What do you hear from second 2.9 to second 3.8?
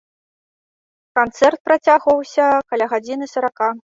гадзіны сарака.